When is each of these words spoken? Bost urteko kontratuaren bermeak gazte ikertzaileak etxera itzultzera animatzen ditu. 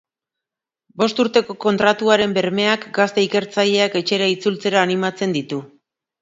Bost 1.01 1.19
urteko 1.23 1.55
kontratuaren 1.65 2.33
bermeak 2.37 2.87
gazte 2.95 3.27
ikertzaileak 3.27 3.99
etxera 4.01 4.31
itzultzera 4.37 4.83
animatzen 4.87 5.37
ditu. 5.39 5.63